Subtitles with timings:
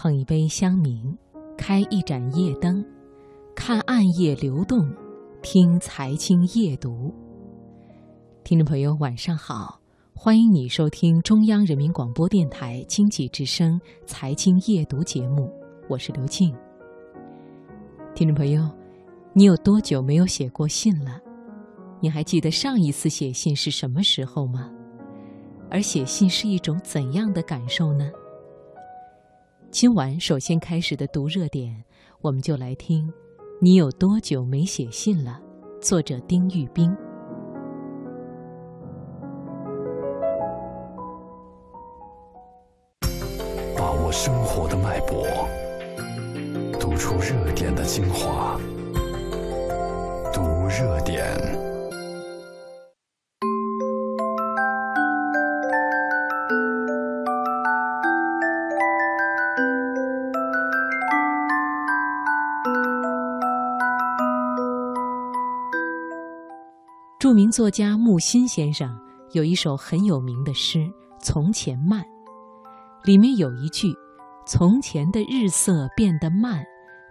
[0.00, 1.16] 捧一杯香茗，
[1.56, 2.84] 开一盏夜灯，
[3.52, 4.88] 看暗夜流动，
[5.42, 7.12] 听财经夜读。
[8.44, 9.80] 听众朋友，晚上好，
[10.14, 13.76] 欢迎你收听中央人民广播电台经济之声
[14.06, 15.52] 财经夜读节目，
[15.88, 16.54] 我是刘静。
[18.14, 18.70] 听众朋友，
[19.32, 21.20] 你有多久没有写过信了？
[22.00, 24.70] 你还记得上一次写信是什么时候吗？
[25.68, 28.08] 而写信是一种怎样的感受呢？
[29.70, 31.84] 今晚首先开始的读热点，
[32.22, 33.06] 我们就来听
[33.60, 35.38] 《你有多久没写信了》，
[35.82, 36.90] 作者丁玉冰。
[43.76, 45.26] 把握生活的脉搏，
[46.80, 48.58] 读出热点的精华，
[50.32, 51.57] 读热点。
[67.18, 68.96] 著名作家木心先生
[69.32, 70.78] 有一首很有名的诗
[71.20, 72.00] 《从前慢》，
[73.02, 73.92] 里面有一句
[74.46, 76.64] ：“从前的日色变得慢，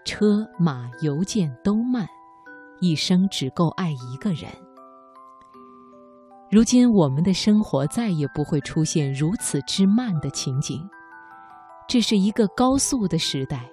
[0.05, 2.07] 车马邮件都慢，
[2.79, 4.49] 一生只够爱一个人。”
[6.49, 10.81] 如今我们的生活再也不会出现如此之慢的情景，
[11.85, 13.69] 这是一个高速的时代，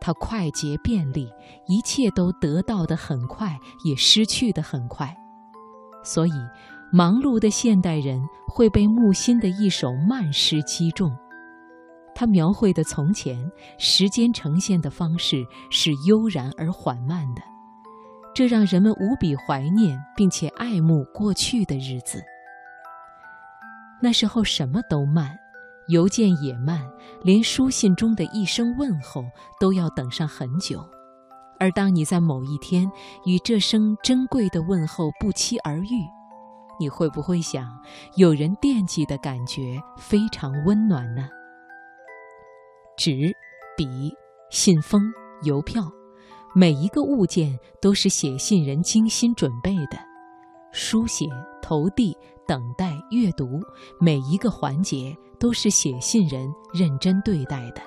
[0.00, 1.28] 它快捷便利，
[1.68, 5.14] 一切都得到的很快，也失去的很快。
[6.04, 6.32] 所以，
[6.92, 11.12] 忙碌的现代人会被木心的一首慢诗击中。
[12.14, 17.42] 他描绘的从前，时间呈现的方式是悠然而缓慢的，
[18.32, 22.22] 这让人们无比怀念并且爱慕过去的日子。
[24.00, 25.36] 那时候什么都慢，
[25.88, 26.86] 邮件也慢，
[27.24, 29.24] 连书信中的一声问候
[29.58, 30.88] 都要等上很久。
[31.58, 32.90] 而当你在某一天
[33.24, 36.04] 与这声珍贵的问候不期而遇，
[36.78, 37.66] 你会不会想，
[38.16, 41.28] 有人惦记的感觉非常温暖呢？
[42.96, 43.32] 纸、
[43.76, 44.12] 笔、
[44.50, 45.02] 信封、
[45.42, 45.90] 邮票，
[46.54, 49.98] 每一个物件都是写信人精心准备的，
[50.72, 51.26] 书写、
[51.62, 53.60] 投递、等待、阅读，
[54.00, 57.80] 每一个环节都是写信人认真对待的。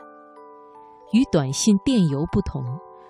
[1.14, 2.64] 与短信、电邮不同。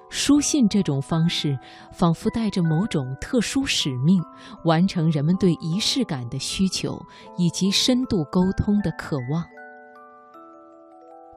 [0.10, 1.58] 书信这种方式，
[1.92, 4.24] 仿佛带着某种特殊使命，
[4.64, 6.98] 完成人们对仪式感的需求
[7.38, 9.44] 以及深度沟通的渴望。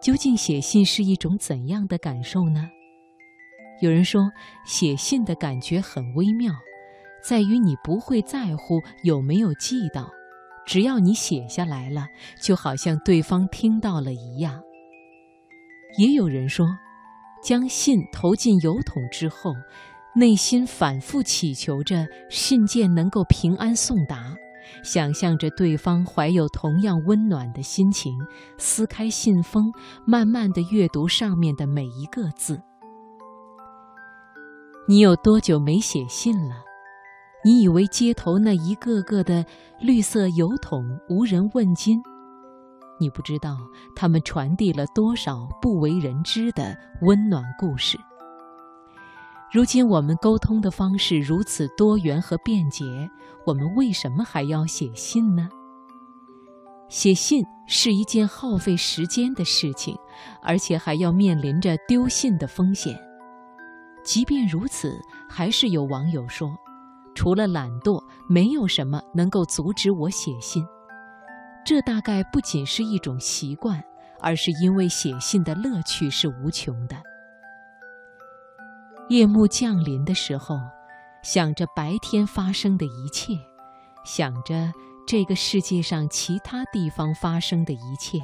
[0.01, 2.69] 究竟写信是一种怎样的感受呢？
[3.83, 4.31] 有人说，
[4.65, 6.53] 写信的感觉很微妙，
[7.23, 10.09] 在于你不会在乎有没有寄到，
[10.65, 12.07] 只要你写下来了，
[12.41, 14.63] 就好像对方听到了一样。
[15.99, 16.67] 也有人说。
[17.43, 19.53] 将信投进邮筒之后，
[20.15, 24.35] 内心反复祈求着信件能够平安送达，
[24.85, 28.19] 想象着对方怀有同样温暖的心情，
[28.59, 29.73] 撕开信封，
[30.07, 32.61] 慢慢的阅读上面的每一个字。
[34.89, 36.57] 你有多久没写信了？
[37.45, 39.47] 你以为街头那一个个的
[39.81, 42.03] 绿色邮筒无人问津？
[43.01, 43.57] 你不知道
[43.97, 47.99] 他们传递了多少不为人知的温暖故事。
[49.51, 52.85] 如今我们沟通的方式如此多元和便捷，
[53.45, 55.49] 我们为什么还要写信呢？
[56.89, 59.97] 写信是一件耗费时间的事情，
[60.43, 62.97] 而且还要面临着丢信的风险。
[64.05, 66.55] 即便如此，还是有网友说，
[67.15, 70.65] 除了懒惰，没有什么能够阻止我写信。
[71.71, 73.81] 这大概不仅是一种习惯，
[74.19, 76.97] 而是因为写信的乐趣是无穷的。
[79.09, 80.59] 夜幕降临的时候，
[81.23, 83.35] 想着白天发生的一切，
[84.05, 84.73] 想着
[85.07, 88.19] 这个世界上其他地方发生的一切，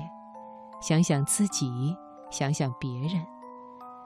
[0.82, 1.96] 想想自己，
[2.32, 3.24] 想想别人，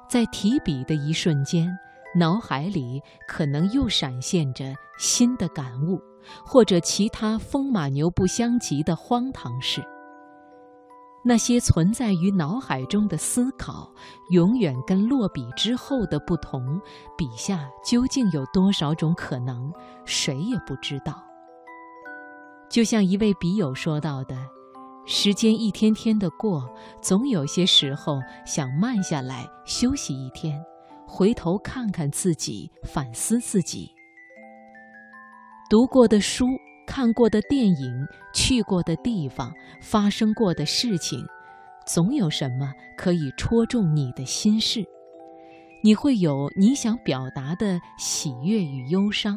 [0.07, 1.67] 在提笔的一瞬间，
[2.15, 6.01] 脑海里可能又闪现着新的感悟。
[6.45, 9.83] 或者其他风马牛不相及的荒唐事，
[11.25, 13.91] 那些存在于脑海中的思考，
[14.29, 16.79] 永远跟落笔之后的不同。
[17.17, 19.73] 笔下究竟有多少种可能，
[20.05, 21.25] 谁也不知道。
[22.69, 24.37] 就像一位笔友说到的
[25.07, 26.69] ：“时间一天天的过，
[27.01, 30.63] 总有些时候想慢下来休息一天，
[31.11, 33.91] 回头看看自己，反思自己。”
[35.69, 36.47] 读过的书、
[36.87, 41.25] 看过的电影、去过的地方、发生过的事情，
[41.87, 44.85] 总有什么可以戳中你的心事，
[45.83, 49.37] 你会有你想表达的喜悦与忧伤。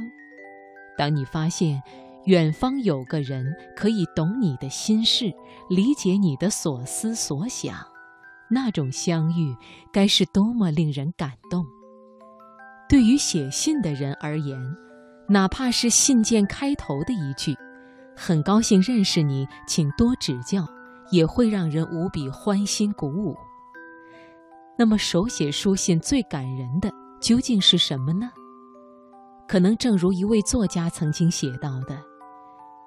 [0.97, 1.81] 当你发现
[2.25, 5.31] 远方有个人可以懂你的心事，
[5.69, 7.75] 理解你的所思所想，
[8.53, 9.55] 那种相遇
[9.91, 11.65] 该是多么令人感动。
[12.88, 14.59] 对于写信的人而言，
[15.27, 17.55] 哪怕是信件开头的一句
[18.15, 20.65] “很高兴认识你，请多指教”，
[21.11, 23.35] 也会让人无比欢欣鼓舞。
[24.77, 26.91] 那么，手写书信最感人的
[27.21, 28.29] 究竟是什么呢？
[29.47, 31.97] 可能正如一位作家曾经写到的：“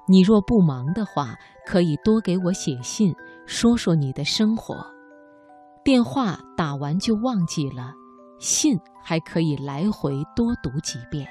[0.08, 1.34] 你若不忙的话，
[1.66, 3.14] 可以多给我写信，
[3.46, 4.95] 说说你的生活。
[5.86, 7.94] 电话打完就忘记了，
[8.40, 11.24] 信还可以来回多读几遍。”